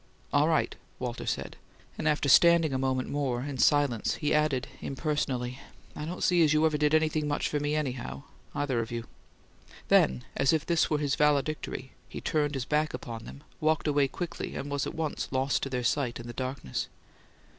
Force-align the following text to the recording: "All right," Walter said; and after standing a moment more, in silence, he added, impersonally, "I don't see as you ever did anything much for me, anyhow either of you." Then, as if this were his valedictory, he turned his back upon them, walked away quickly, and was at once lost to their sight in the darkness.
"All 0.33 0.47
right," 0.47 0.75
Walter 0.97 1.27
said; 1.27 1.57
and 1.95 2.07
after 2.07 2.27
standing 2.27 2.73
a 2.73 2.79
moment 2.79 3.07
more, 3.09 3.43
in 3.43 3.59
silence, 3.59 4.15
he 4.15 4.33
added, 4.33 4.67
impersonally, 4.81 5.59
"I 5.95 6.05
don't 6.05 6.23
see 6.23 6.43
as 6.43 6.53
you 6.53 6.65
ever 6.65 6.75
did 6.79 6.95
anything 6.95 7.27
much 7.27 7.47
for 7.47 7.59
me, 7.59 7.75
anyhow 7.75 8.23
either 8.55 8.79
of 8.79 8.91
you." 8.91 9.05
Then, 9.89 10.23
as 10.35 10.53
if 10.53 10.65
this 10.65 10.89
were 10.89 10.97
his 10.97 11.13
valedictory, 11.13 11.91
he 12.09 12.19
turned 12.19 12.55
his 12.55 12.65
back 12.65 12.95
upon 12.95 13.25
them, 13.25 13.43
walked 13.59 13.87
away 13.87 14.07
quickly, 14.07 14.55
and 14.55 14.71
was 14.71 14.87
at 14.87 14.95
once 14.95 15.27
lost 15.29 15.61
to 15.61 15.69
their 15.69 15.83
sight 15.83 16.19
in 16.19 16.25
the 16.25 16.33
darkness. 16.33 16.87